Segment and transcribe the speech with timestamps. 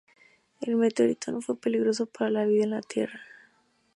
[0.61, 3.21] El meteorito no fue peligroso para la vida en la Tierra.